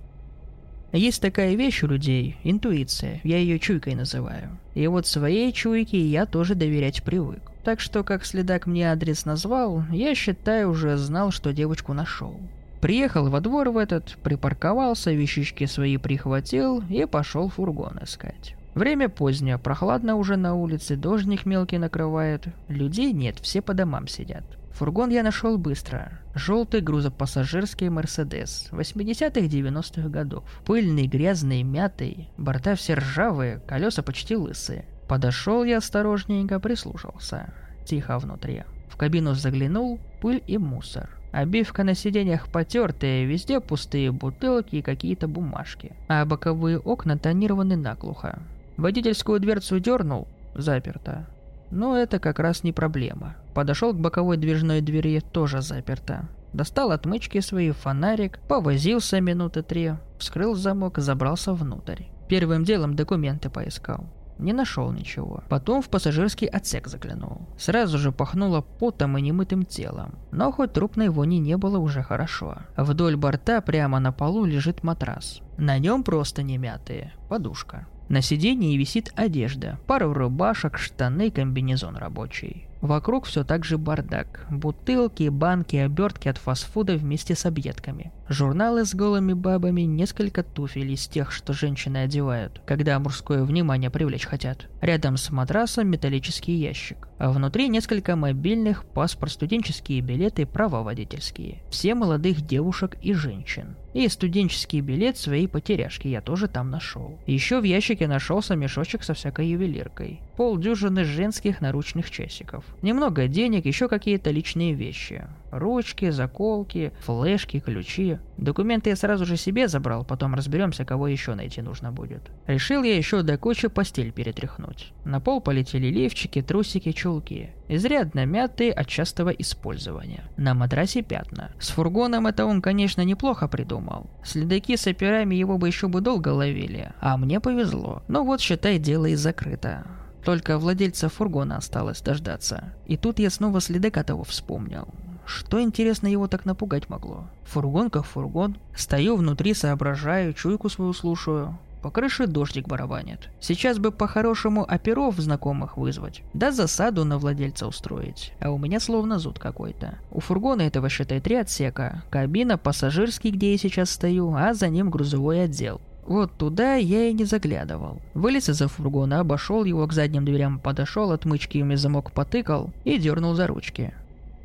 Есть 0.92 1.22
такая 1.22 1.54
вещь 1.56 1.84
у 1.84 1.88
людей– 1.88 2.38
интуиция, 2.44 3.22
я 3.24 3.38
ее 3.38 3.60
чуйкой 3.60 3.94
называю. 3.94 4.58
И 4.74 4.88
вот 4.88 5.06
своей 5.06 5.54
чуйке 5.54 6.00
я 6.00 6.26
тоже 6.26 6.56
доверять 6.56 7.04
привык. 7.04 7.42
Так 7.64 7.80
что, 7.80 8.04
как 8.04 8.26
следак 8.26 8.66
мне 8.66 8.92
адрес 8.92 9.26
назвал, 9.26 9.84
я, 9.92 10.16
считаю, 10.16 10.72
уже 10.72 10.98
знал, 10.98 11.30
что 11.32 11.54
девочку 11.54 11.94
нашел. 11.94 12.40
Приехал 12.82 13.30
во 13.30 13.42
двор 13.42 13.70
в 13.70 13.78
этот, 13.78 14.18
припарковался, 14.24 15.12
вещички 15.12 15.66
свои 15.66 15.98
прихватил 15.98 16.82
и 16.90 17.06
пошел 17.06 17.50
фургон 17.50 18.00
искать. 18.02 18.56
Время 18.74 19.10
позднее, 19.10 19.58
прохладно 19.58 20.16
уже 20.16 20.38
на 20.38 20.56
улице, 20.56 20.96
дождик 20.96 21.46
мелкий 21.46 21.78
накрывает. 21.78 22.48
Людей 22.68 23.12
нет, 23.12 23.38
все 23.42 23.62
по 23.62 23.74
домам 23.74 24.08
сидят. 24.08 24.44
Фургон 24.80 25.10
я 25.10 25.24
нашел 25.24 25.58
быстро. 25.58 26.10
Желтый 26.34 26.80
грузопассажирский 26.80 27.90
Мерседес 27.90 28.70
80-х 28.72 29.42
90-х 29.42 30.08
годов. 30.08 30.46
Пыльный, 30.66 31.06
грязный, 31.06 31.64
мятый, 31.64 32.30
борта 32.38 32.76
все 32.76 32.94
ржавые, 32.94 33.60
колеса 33.68 34.04
почти 34.04 34.38
лысые. 34.38 34.86
Подошел 35.10 35.66
я 35.66 35.80
осторожненько, 35.80 36.62
прислушался. 36.62 37.54
Тихо 37.84 38.20
внутри. 38.20 38.64
В 38.88 38.96
кабину 38.96 39.34
заглянул, 39.34 40.00
пыль 40.22 40.42
и 40.48 40.58
мусор. 40.58 41.10
Обивка 41.34 41.84
на 41.84 41.94
сиденьях 41.94 42.48
потертая, 42.48 43.26
везде 43.26 43.60
пустые 43.60 44.14
бутылки 44.14 44.78
и 44.78 44.82
какие-то 44.82 45.28
бумажки. 45.28 45.92
А 46.08 46.24
боковые 46.24 46.80
окна 46.80 47.18
тонированы 47.18 47.76
наглухо. 47.76 48.40
Водительскую 48.78 49.42
дверцу 49.42 49.82
дернул, 49.82 50.30
заперто. 50.56 51.28
Но 51.72 51.98
это 51.98 52.20
как 52.20 52.40
раз 52.40 52.64
не 52.64 52.72
проблема. 52.72 53.36
Подошел 53.54 53.94
к 53.94 54.00
боковой 54.00 54.38
движной 54.38 54.82
двери, 54.82 55.20
тоже 55.20 55.62
заперто. 55.62 56.28
Достал 56.54 56.92
отмычки 56.92 57.40
свои, 57.42 57.72
фонарик, 57.72 58.40
повозился 58.48 59.22
минуты 59.22 59.62
три, 59.62 59.94
вскрыл 60.18 60.56
замок, 60.56 60.98
забрался 60.98 61.54
внутрь. 61.54 62.06
Первым 62.28 62.64
делом 62.64 62.96
документы 62.96 63.50
поискал. 63.50 64.06
Не 64.40 64.54
нашел 64.54 64.92
ничего. 64.92 65.44
Потом 65.50 65.82
в 65.82 65.90
пассажирский 65.90 66.48
отсек 66.48 66.88
заглянул. 66.88 67.42
Сразу 67.58 67.98
же 67.98 68.14
пахнуло 68.14 68.62
потом 68.62 69.18
и 69.18 69.22
немытым 69.22 69.66
телом. 69.66 70.18
Но 70.32 70.52
хоть 70.54 70.72
трупной 70.72 71.10
вони 71.10 71.40
не 71.40 71.58
было 71.58 71.78
уже 71.78 72.02
хорошо. 72.04 72.60
Вдоль 72.78 73.18
борта 73.18 73.60
прямо 73.60 74.00
на 74.00 74.14
полу 74.14 74.46
лежит 74.46 74.82
матрас. 74.82 75.42
На 75.58 75.78
нем 75.78 76.04
просто 76.04 76.42
не 76.42 76.58
мятые. 76.58 77.14
Подушка. 77.28 77.88
На 78.10 78.22
сиденье 78.22 78.76
висит 78.76 79.14
одежда, 79.16 79.80
пару 79.86 80.14
рубашек, 80.14 80.80
штаны, 80.80 81.30
комбинезон 81.30 81.96
рабочий. 81.96 82.66
Вокруг 82.82 83.26
все 83.26 83.44
так 83.44 83.66
же 83.66 83.78
бардак. 83.78 84.48
Бутылки, 84.50 85.28
банки, 85.30 85.76
обертки 85.76 86.28
от 86.28 86.38
фастфуда 86.38 86.96
вместе 86.96 87.36
с 87.36 87.46
объедками. 87.46 88.12
Журналы 88.30 88.86
с 88.86 88.96
голыми 88.96 89.34
бабами, 89.34 89.82
несколько 89.82 90.44
туфель 90.44 90.92
из 90.92 91.08
тех, 91.08 91.32
что 91.32 91.52
женщины 91.52 91.98
одевают, 91.98 92.62
когда 92.66 92.98
мужское 93.00 93.44
внимание 93.44 93.90
привлечь 93.90 94.26
хотят. 94.26 94.70
Рядом 94.82 95.18
с 95.18 95.30
матрасом 95.30 95.90
металлический 95.90 96.54
ящик. 96.54 97.10
А 97.18 97.32
внутри 97.32 97.68
несколько 97.68 98.16
мобильных, 98.16 98.86
паспорт, 98.86 99.34
студенческие 99.34 100.00
билеты, 100.00 100.46
права 100.46 100.82
водительские. 100.82 101.62
Все 101.70 101.96
молодых 101.96 102.42
девушек 102.42 102.98
и 103.02 103.14
женщин. 103.14 103.76
И 103.94 104.08
студенческий 104.08 104.82
билет 104.82 105.18
своей 105.18 105.48
потеряшки 105.48 106.08
я 106.08 106.22
тоже 106.22 106.48
там 106.48 106.70
нашел. 106.70 107.20
Еще 107.26 107.60
в 107.60 107.64
ящике 107.64 108.08
нашелся 108.08 108.56
мешочек 108.56 109.04
со 109.04 109.14
всякой 109.14 109.48
ювелиркой. 109.48 110.22
Полдюжины 110.38 111.04
женских 111.04 111.62
наручных 111.62 112.12
часиков. 112.12 112.64
Немного 112.82 113.28
денег, 113.28 113.66
еще 113.66 113.88
какие-то 113.88 114.30
личные 114.32 114.74
вещи. 114.74 115.28
Ручки, 115.52 116.10
заколки, 116.10 116.92
флешки, 117.02 117.60
ключи. 117.60 118.20
Документы 118.38 118.90
я 118.90 118.96
сразу 118.96 119.26
же 119.26 119.38
себе 119.38 119.68
забрал, 119.68 120.06
потом 120.06 120.36
разберемся, 120.36 120.86
кого 120.86 121.08
еще 121.08 121.36
найти 121.36 121.62
нужно 121.62 121.92
будет. 121.92 122.22
Решил 122.48 122.84
я 122.84 122.96
еще 122.96 123.22
до 123.22 123.38
кучи 123.38 123.68
постель 123.68 124.12
перетряхнуть. 124.12 124.94
На 125.06 125.20
пол 125.20 125.42
полетели 125.42 125.88
лифчики, 125.88 126.42
трусики, 126.42 126.92
чулки. 126.92 127.52
Изрядно 127.68 128.26
мятые 128.26 128.72
от 128.72 128.88
частого 128.88 129.30
использования. 129.30 130.24
На 130.38 130.54
матрасе 130.54 131.02
пятна. 131.02 131.52
С 131.60 131.70
фургоном 131.70 132.28
это 132.28 132.46
он, 132.46 132.62
конечно, 132.62 133.02
неплохо 133.02 133.48
придумал. 133.48 134.10
Следаки 134.24 134.78
с 134.78 134.88
операми 134.88 135.36
его 135.36 135.58
бы 135.58 135.68
еще 135.68 135.88
бы 135.88 136.02
долго 136.02 136.30
ловили, 136.30 136.94
а 137.00 137.18
мне 137.18 137.40
повезло. 137.40 138.04
Но 138.08 138.24
вот, 138.24 138.42
считай, 138.42 138.80
дело 138.80 139.08
и 139.08 139.16
закрыто. 139.16 139.86
Только 140.24 140.58
владельца 140.58 141.10
фургона 141.10 141.58
осталось 141.58 142.02
дождаться. 142.02 142.74
И 142.86 142.98
тут 142.98 143.20
я 143.20 143.30
снова 143.30 143.62
следака 143.62 144.04
того 144.04 144.24
вспомнил. 144.24 144.88
Что, 145.30 145.62
интересно, 145.62 146.08
его 146.08 146.28
так 146.28 146.46
напугать 146.46 146.90
могло? 146.90 147.26
Фургон 147.44 147.92
как 147.92 148.06
фургон. 148.06 148.58
Стою 148.76 149.16
внутри, 149.16 149.54
соображаю, 149.54 150.34
чуйку 150.34 150.70
свою 150.70 150.92
слушаю. 150.92 151.56
По 151.84 151.92
крыше 151.92 152.26
дождик 152.26 152.68
барабанит. 152.68 153.30
Сейчас 153.40 153.78
бы 153.78 153.92
по-хорошему 153.92 154.66
оперов 154.68 155.20
знакомых 155.20 155.78
вызвать. 155.78 156.24
Да 156.34 156.52
засаду 156.52 157.06
на 157.06 157.20
владельца 157.20 157.68
устроить. 157.68 158.34
А 158.42 158.50
у 158.50 158.58
меня 158.58 158.80
словно 158.80 159.20
зуд 159.20 159.38
какой-то. 159.38 160.00
У 160.10 160.20
фургона 160.20 160.64
этого, 160.64 160.90
считай, 160.90 161.22
три 161.22 161.36
отсека. 161.36 162.02
Кабина, 162.10 162.58
пассажирский, 162.58 163.30
где 163.30 163.52
я 163.52 163.58
сейчас 163.60 163.92
стою, 163.92 164.34
а 164.36 164.56
за 164.56 164.68
ним 164.68 164.90
грузовой 164.90 165.44
отдел. 165.44 165.80
Вот 166.08 166.34
туда 166.34 166.74
я 166.74 167.08
и 167.08 167.14
не 167.14 167.26
заглядывал. 167.26 168.02
Вылез 168.16 168.50
из-за 168.50 168.68
фургона, 168.68 169.20
обошел 169.20 169.64
его 169.64 169.86
к 169.86 169.94
задним 169.94 170.26
дверям, 170.26 170.60
подошел, 170.60 171.12
отмычки 171.12 171.60
ими 171.60 171.76
замок 171.76 172.12
потыкал 172.14 172.72
и 172.84 172.98
дернул 172.98 173.36
за 173.36 173.46
ручки. 173.46 173.94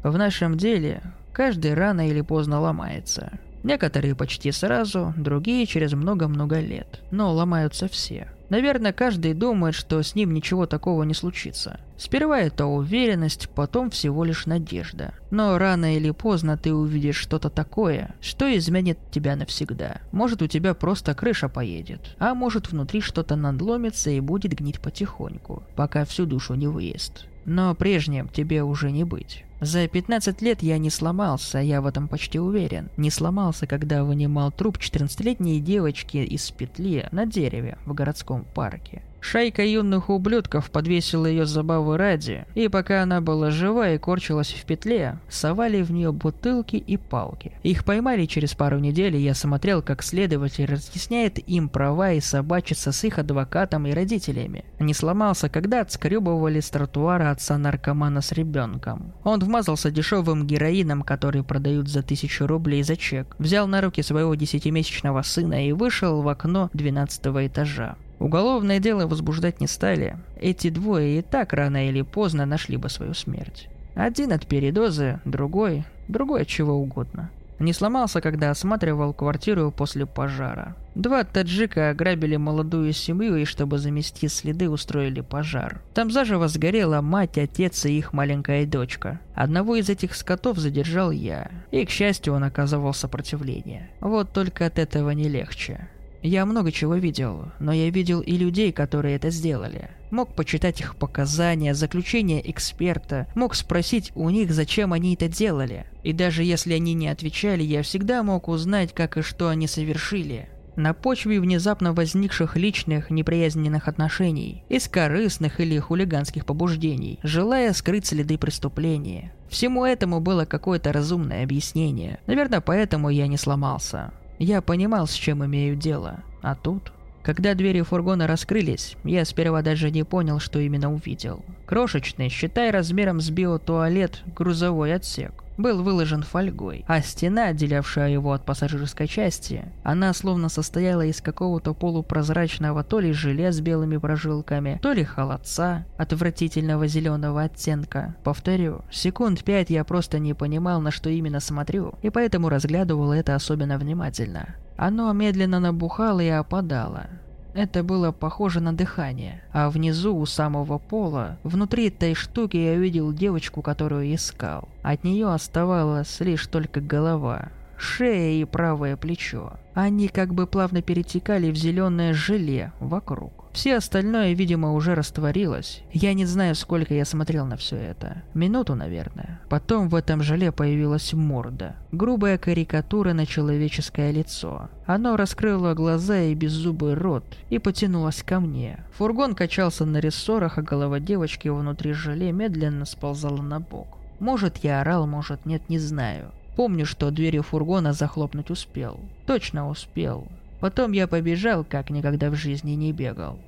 В 0.05 0.19
нашем 0.19 0.59
деле 0.59 1.01
каждый 1.33 1.73
рано 1.73 2.07
или 2.07 2.21
поздно 2.21 2.61
ломается. 2.61 3.39
Некоторые 3.63 4.15
почти 4.15 4.53
сразу, 4.53 5.15
другие 5.17 5.65
через 5.65 5.95
много-много 5.95 6.61
лет. 6.61 7.01
Но 7.11 7.33
ломаются 7.33 7.89
все. 7.89 8.29
Наверное, 8.51 8.93
каждый 8.93 9.33
думает, 9.33 9.75
что 9.75 10.03
с 10.03 10.15
ним 10.15 10.35
ничего 10.35 10.67
такого 10.67 11.05
не 11.05 11.15
случится. 11.15 11.81
Сперва 11.97 12.41
это 12.41 12.67
уверенность, 12.67 13.49
потом 13.49 13.89
всего 13.89 14.25
лишь 14.25 14.45
надежда. 14.45 15.15
Но 15.31 15.57
рано 15.57 15.97
или 15.97 16.11
поздно 16.11 16.59
ты 16.59 16.75
увидишь 16.75 17.17
что-то 17.17 17.49
такое, 17.49 18.15
что 18.21 18.55
изменит 18.55 18.99
тебя 19.11 19.37
навсегда. 19.37 20.03
Может 20.13 20.43
у 20.43 20.47
тебя 20.47 20.75
просто 20.75 21.15
крыша 21.15 21.49
поедет, 21.49 22.15
а 22.19 22.35
может 22.35 22.71
внутри 22.71 23.01
что-то 23.01 23.37
надломится 23.37 24.11
и 24.11 24.21
будет 24.21 24.53
гнить 24.53 24.81
потихоньку, 24.81 25.63
пока 25.75 26.05
всю 26.05 26.27
душу 26.27 26.53
не 26.53 26.67
выест. 26.67 27.25
Но 27.47 27.75
прежним 27.75 28.29
тебе 28.29 28.63
уже 28.63 28.91
не 28.91 29.05
быть. 29.05 29.45
За 29.65 29.89
15 29.89 30.43
лет 30.43 30.63
я 30.63 30.77
не 30.77 30.91
сломался, 30.91 31.59
я 31.59 31.81
в 31.81 31.87
этом 31.87 32.07
почти 32.07 32.39
уверен. 32.39 32.91
Не 32.99 33.09
сломался, 33.09 33.67
когда 33.67 34.05
вынимал 34.05 34.53
труп 34.53 34.77
14-летней 34.77 35.59
девочки 35.59 36.19
из 36.19 36.51
петли 36.51 37.09
на 37.13 37.25
дереве 37.25 37.79
в 37.87 37.95
городском 37.95 38.45
парке. 38.55 39.01
Шайка 39.27 39.65
юных 39.65 40.11
ублюдков 40.11 40.71
подвесила 40.71 41.25
ее 41.25 41.47
забавы 41.47 41.97
ради, 41.97 42.45
и 42.55 42.69
пока 42.69 43.03
она 43.03 43.23
была 43.23 43.51
жива 43.51 43.93
и 43.93 43.99
корчилась 43.99 44.53
в 44.53 44.67
петле, 44.67 45.19
совали 45.31 45.81
в 45.81 45.91
нее 45.91 46.13
бутылки 46.13 46.77
и 46.77 46.99
палки. 46.99 47.53
Их 47.63 47.87
поймали 47.87 48.27
через 48.27 48.53
пару 48.53 48.79
недель, 48.81 49.17
и 49.17 49.23
я 49.23 49.33
смотрел, 49.33 49.81
как 49.81 50.03
следователь 50.03 50.67
разъясняет 50.67 51.39
им 51.49 51.71
права 51.71 52.13
и 52.13 52.21
собачится 52.21 52.93
с 52.93 53.03
их 53.03 53.19
адвокатом 53.19 53.87
и 53.87 53.93
родителями. 53.93 54.67
Не 54.79 54.93
сломался, 54.93 55.49
когда 55.49 55.81
отскребывали 55.81 56.61
с 56.61 56.69
тротуара 56.69 57.31
отца 57.31 57.57
наркомана 57.57 58.21
с 58.21 58.31
ребенком. 58.31 59.15
Он 59.25 59.41
вмазался 59.41 59.91
дешевым 59.91 60.47
героином, 60.47 61.01
который 61.01 61.43
продают 61.43 61.89
за 61.89 62.03
тысячу 62.03 62.47
рублей 62.47 62.83
за 62.83 62.99
чек, 62.99 63.35
взял 63.39 63.67
на 63.69 63.81
руки 63.81 64.03
своего 64.03 64.35
десятимесячного 64.35 65.23
сына 65.23 65.67
и 65.67 65.73
вышел 65.73 66.21
в 66.21 66.29
окно 66.29 66.69
12 66.75 67.25
этажа. 67.47 67.97
Уголовное 68.25 68.79
дело 68.79 69.07
возбуждать 69.07 69.61
не 69.61 69.67
стали. 69.67 70.17
Эти 70.41 70.71
двое 70.71 71.19
и 71.19 71.21
так 71.23 71.53
рано 71.53 71.91
или 71.91 72.01
поздно 72.01 72.47
нашли 72.47 72.79
бы 72.79 72.89
свою 72.89 73.13
смерть. 73.13 73.69
Один 73.95 74.33
от 74.33 74.47
передозы, 74.47 75.21
другой, 75.27 75.85
другой 76.09 76.41
от 76.41 76.49
чего 76.49 76.73
угодно. 76.73 77.31
Не 77.59 77.75
сломался, 77.75 78.23
когда 78.23 78.51
осматривал 78.51 79.13
квартиру 79.13 79.71
после 79.71 80.07
пожара. 80.07 80.75
Два 80.95 81.23
таджика 81.25 81.91
ограбили 81.91 82.37
молодую 82.37 82.95
семью 82.95 83.37
и, 83.37 83.45
чтобы 83.45 83.77
замести 83.77 84.29
следы, 84.29 84.71
устроили 84.71 85.21
пожар. 85.21 85.83
Там 85.93 86.11
заживо 86.11 86.49
сгорела 86.49 87.03
мать, 87.03 87.37
отец 87.37 87.85
и 87.85 87.99
их 87.99 88.15
маленькая 88.15 88.65
дочка. 88.65 89.21
Одного 89.35 89.77
из 89.77 89.91
этих 89.91 90.15
скотов 90.15 90.57
задержал 90.57 91.11
я. 91.11 91.51
И, 91.71 91.85
к 91.85 91.91
счастью, 91.91 92.33
он 92.33 92.45
оказывал 92.45 92.95
сопротивление. 92.95 93.91
Вот 94.01 94.33
только 94.33 94.65
от 94.65 94.79
этого 94.79 95.11
не 95.11 95.29
легче. 95.29 95.89
Я 96.25 96.47
много 96.47 96.73
чего 96.73 96.95
видел, 96.95 97.53
но 97.61 97.71
я 97.71 97.91
видел 97.91 98.23
и 98.23 98.39
людей, 98.39 98.73
которые 98.73 99.17
это 99.17 99.29
сделали. 99.29 99.91
Мог 100.11 100.35
почитать 100.35 100.81
их 100.81 100.97
показания, 100.97 101.75
заключения 101.75 102.41
эксперта, 102.51 103.27
мог 103.35 103.55
спросить 103.55 104.11
у 104.15 104.31
них, 104.31 104.51
зачем 104.51 104.95
они 104.95 105.15
это 105.17 105.29
делали. 105.29 105.85
И 106.03 106.15
даже 106.15 106.43
если 106.43 106.73
они 106.73 106.95
не 106.95 107.09
отвечали, 107.09 107.63
я 107.63 107.83
всегда 107.83 108.23
мог 108.23 108.49
узнать, 108.49 108.95
как 108.95 109.19
и 109.19 109.21
что 109.21 109.51
они 109.51 109.67
совершили. 109.67 110.49
На 110.77 110.95
почве 110.95 111.39
внезапно 111.41 111.93
возникших 111.93 112.57
личных 112.57 113.11
неприязненных 113.11 113.87
отношений, 113.87 114.65
из 114.71 114.89
корыстных 114.89 115.61
или 115.61 115.79
хулиганских 115.79 116.47
побуждений, 116.47 117.21
желая 117.23 117.75
скрыть 117.75 118.07
следы 118.07 118.39
преступления. 118.39 119.35
Всему 119.51 119.85
этому 119.85 120.21
было 120.21 120.47
какое-то 120.47 120.91
разумное 120.91 121.45
объяснение. 121.45 122.19
Наверное, 122.27 122.63
поэтому 122.63 123.11
я 123.11 123.27
не 123.27 123.37
сломался. 123.37 124.11
Я 124.45 124.61
понимал, 124.61 125.07
с 125.07 125.15
чем 125.15 125.43
имею 125.47 125.75
дело. 125.75 126.23
А 126.43 126.55
тут... 126.55 126.93
Когда 127.23 127.55
двери 127.55 127.81
фургона 127.81 128.27
раскрылись, 128.27 128.97
я 129.03 129.25
сперва 129.25 129.63
даже 129.63 129.91
не 129.91 130.05
понял, 130.05 130.39
что 130.39 130.59
именно 130.59 130.93
увидел. 130.93 131.43
Крошечный, 131.65 132.29
считай 132.29 132.71
размером 132.71 133.23
с 133.23 133.31
биотуалет, 133.31 134.23
грузовой 134.37 134.93
отсек. 134.93 135.44
Был 135.57 135.83
выложен 135.83 136.23
фольгой, 136.23 136.85
а 136.89 137.01
стена, 137.01 137.47
отделявшая 137.49 138.11
его 138.11 138.33
от 138.33 138.45
пассажирской 138.45 139.07
части, 139.07 139.65
она 139.83 140.13
словно 140.13 140.49
состояла 140.49 141.03
из 141.03 141.21
какого-то 141.21 141.75
полупрозрачного 141.75 142.85
то 142.85 143.01
ли 143.01 143.13
желе 143.13 143.53
с 143.53 143.61
белыми 143.61 143.97
прожилками, 143.97 144.79
то 144.83 144.93
ли 144.93 145.05
холодца 145.05 145.87
отвратительного 145.97 146.87
зеленого 146.87 147.43
оттенка. 147.43 148.17
Повторю, 148.25 148.83
секунд 148.91 149.45
пять 149.45 149.71
я 149.71 149.85
просто 149.85 150.19
не 150.19 150.35
понимал, 150.35 150.81
на 150.81 150.91
что 150.91 151.11
именно 151.11 151.41
смотрю, 151.41 151.95
и 152.03 152.11
поэтому 152.11 152.49
разглядывал 152.49 153.13
это 153.13 153.35
особенно 153.35 153.79
внимательно. 153.79 154.57
Оно 154.77 155.13
медленно 155.13 155.61
набухало 155.61 156.21
и 156.21 156.29
опадало. 156.29 157.07
Это 157.55 157.85
было 157.85 158.11
похоже 158.11 158.61
на 158.61 158.73
дыхание. 158.73 159.43
А 159.53 159.71
внизу, 159.71 160.17
у 160.17 160.27
самого 160.27 160.79
пола, 160.79 161.39
внутри 161.45 161.89
этой 161.89 162.15
штуки 162.15 162.57
я 162.57 162.73
увидел 162.73 163.13
девочку, 163.13 163.63
которую 163.63 164.13
искал. 164.13 164.69
От 164.83 165.05
нее 165.05 165.33
оставалась 165.33 166.19
лишь 166.19 166.47
только 166.49 166.81
голова, 166.81 167.51
шея 167.79 168.43
и 168.43 168.45
правое 168.45 168.97
плечо. 168.97 169.53
Они 169.73 170.09
как 170.09 170.35
бы 170.35 170.49
плавно 170.49 170.83
перетекали 170.83 171.53
в 171.53 171.57
зеленое 171.57 172.13
желе 172.13 172.73
вокруг. 172.81 173.44
Все 173.55 173.77
остальное, 173.77 174.33
видимо, 174.33 174.73
уже 174.73 174.97
растворилось. 174.97 175.83
Я 175.93 176.13
не 176.13 176.25
знаю, 176.25 176.57
сколько 176.57 176.93
я 176.93 177.05
смотрел 177.05 177.47
на 177.47 177.57
все 177.57 177.77
это. 177.77 178.23
Минуту, 178.35 178.75
наверное. 178.75 179.41
Потом 179.49 179.89
в 179.89 179.95
этом 179.95 180.25
желе 180.25 180.51
появилась 180.51 181.13
морда. 181.13 181.77
Грубая 181.93 182.37
карикатура 182.37 183.13
на 183.13 183.27
человеческое 183.27 184.11
лицо. 184.11 184.71
Оно 184.87 185.17
раскрыло 185.17 185.75
глаза 185.75 186.19
и 186.19 186.35
беззубый 186.35 186.95
рот 186.95 187.25
и 187.49 187.61
потянулось 187.61 188.25
ко 188.25 188.41
мне. 188.41 188.81
Фургон 188.95 189.37
качался 189.37 189.85
на 189.85 189.99
рессорах, 189.99 190.59
а 190.59 190.63
голова 190.63 190.99
девочки 190.99 191.47
внутри 191.47 191.93
желе 191.93 192.33
медленно 192.33 192.85
сползала 192.85 193.41
на 193.41 193.61
бок. 193.61 193.99
Может, 194.19 194.59
я 194.59 194.81
орал, 194.81 195.07
может, 195.07 195.47
нет, 195.47 195.63
не 195.69 195.79
знаю. 195.79 196.33
Помню, 196.57 196.87
что 196.87 197.13
двери 197.13 197.39
фургона 197.39 197.93
захлопнуть 197.93 198.51
успел. 198.51 198.99
Точно 199.27 199.69
успел. 199.69 200.27
Потом 200.65 200.93
я 200.93 201.07
побежал, 201.07 201.63
как 201.63 201.91
никогда 201.91 202.31
в 202.31 202.37
жизни 202.37 202.71
не 202.71 202.91
бегал. 202.91 203.39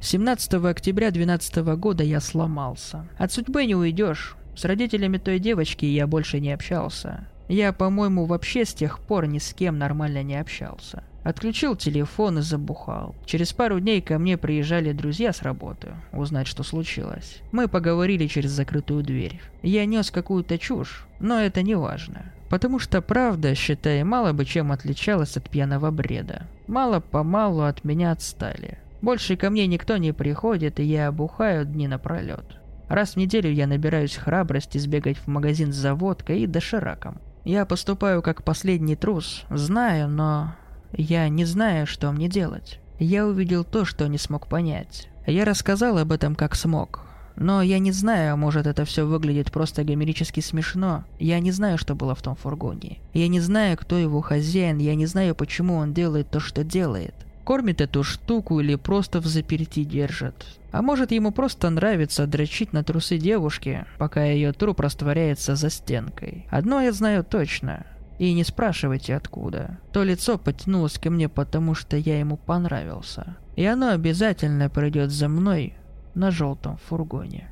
17 0.00 0.64
октября 0.64 1.10
2012 1.10 1.56
года 1.76 2.04
я 2.04 2.20
сломался. 2.20 3.04
От 3.18 3.32
судьбы 3.32 3.66
не 3.66 3.74
уйдешь. 3.74 4.36
С 4.54 4.64
родителями 4.64 5.18
той 5.18 5.40
девочки 5.40 5.86
я 5.86 6.06
больше 6.06 6.38
не 6.38 6.52
общался. 6.52 7.26
Я, 7.48 7.72
по-моему, 7.72 8.26
вообще 8.26 8.64
с 8.64 8.72
тех 8.72 9.00
пор 9.00 9.26
ни 9.26 9.38
с 9.38 9.52
кем 9.52 9.76
нормально 9.76 10.22
не 10.22 10.36
общался. 10.36 11.02
Отключил 11.24 11.74
телефон 11.74 12.38
и 12.38 12.42
забухал. 12.42 13.16
Через 13.26 13.52
пару 13.52 13.80
дней 13.80 14.00
ко 14.00 14.16
мне 14.20 14.38
приезжали 14.38 14.92
друзья 14.92 15.32
с 15.32 15.42
работы, 15.42 15.94
узнать, 16.12 16.46
что 16.46 16.62
случилось. 16.62 17.40
Мы 17.50 17.66
поговорили 17.66 18.28
через 18.28 18.50
закрытую 18.52 19.02
дверь. 19.02 19.40
Я 19.62 19.84
нес 19.84 20.12
какую-то 20.12 20.58
чушь, 20.58 21.08
но 21.18 21.40
это 21.40 21.62
не 21.62 21.74
важно. 21.74 22.32
Потому 22.50 22.80
что 22.80 23.00
правда, 23.00 23.54
считай, 23.54 24.02
мало 24.02 24.32
бы 24.32 24.44
чем 24.44 24.72
отличалась 24.72 25.36
от 25.36 25.48
пьяного 25.48 25.92
бреда. 25.92 26.48
Мало-помалу 26.66 27.62
от 27.62 27.84
меня 27.84 28.10
отстали. 28.10 28.78
Больше 29.00 29.36
ко 29.36 29.50
мне 29.50 29.68
никто 29.68 29.96
не 29.96 30.12
приходит, 30.12 30.80
и 30.80 30.82
я 30.82 31.06
обухаю 31.06 31.64
дни 31.64 31.86
напролет. 31.86 32.44
Раз 32.88 33.10
в 33.10 33.16
неделю 33.16 33.52
я 33.52 33.68
набираюсь 33.68 34.16
храбрости 34.16 34.78
сбегать 34.78 35.16
в 35.16 35.28
магазин 35.28 35.72
с 35.72 35.94
водкой 35.94 36.40
и 36.40 36.48
дошираком. 36.48 37.20
Я 37.44 37.64
поступаю 37.64 38.20
как 38.20 38.42
последний 38.42 38.96
трус, 38.96 39.44
знаю, 39.48 40.08
но 40.08 40.56
я 40.92 41.28
не 41.28 41.44
знаю, 41.44 41.86
что 41.86 42.10
мне 42.10 42.28
делать. 42.28 42.80
Я 42.98 43.28
увидел 43.28 43.62
то, 43.62 43.84
что 43.84 44.08
не 44.08 44.18
смог 44.18 44.48
понять. 44.48 45.08
Я 45.24 45.44
рассказал 45.44 45.98
об 45.98 46.10
этом 46.10 46.34
как 46.34 46.56
смог, 46.56 47.02
но 47.40 47.62
я 47.62 47.78
не 47.78 47.90
знаю, 47.90 48.36
может 48.36 48.66
это 48.66 48.84
все 48.84 49.06
выглядит 49.06 49.50
просто 49.50 49.82
гомерически 49.82 50.40
смешно. 50.40 51.04
Я 51.18 51.40
не 51.40 51.52
знаю, 51.52 51.78
что 51.78 51.94
было 51.94 52.14
в 52.14 52.20
том 52.20 52.36
фургоне. 52.36 52.98
Я 53.14 53.28
не 53.28 53.40
знаю, 53.40 53.78
кто 53.78 53.96
его 53.96 54.20
хозяин, 54.20 54.76
я 54.76 54.94
не 54.94 55.06
знаю, 55.06 55.34
почему 55.34 55.76
он 55.76 55.94
делает 55.94 56.28
то, 56.28 56.38
что 56.38 56.64
делает. 56.64 57.14
Кормит 57.44 57.80
эту 57.80 58.04
штуку 58.04 58.60
или 58.60 58.74
просто 58.74 59.20
в 59.20 59.26
заперти 59.26 59.84
держит. 59.84 60.34
А 60.70 60.82
может 60.82 61.12
ему 61.12 61.32
просто 61.32 61.70
нравится 61.70 62.26
дрочить 62.26 62.74
на 62.74 62.84
трусы 62.84 63.16
девушки, 63.16 63.86
пока 63.96 64.22
ее 64.22 64.52
труп 64.52 64.80
растворяется 64.80 65.56
за 65.56 65.70
стенкой. 65.70 66.44
Одно 66.50 66.82
я 66.82 66.92
знаю 66.92 67.24
точно. 67.24 67.86
И 68.18 68.34
не 68.34 68.44
спрашивайте 68.44 69.16
откуда. 69.16 69.78
То 69.94 70.04
лицо 70.04 70.36
потянулось 70.36 70.98
ко 70.98 71.08
мне, 71.08 71.30
потому 71.30 71.74
что 71.74 71.96
я 71.96 72.20
ему 72.20 72.36
понравился. 72.36 73.38
И 73.56 73.64
оно 73.64 73.92
обязательно 73.92 74.68
придет 74.68 75.10
за 75.10 75.28
мной 75.30 75.74
на 76.14 76.30
желтом 76.30 76.76
фургоне. 76.76 77.49